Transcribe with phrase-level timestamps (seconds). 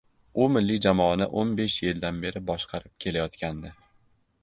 [0.43, 3.77] U milliy jamoani o'n besh yildan beri boshqarib kelayotgandi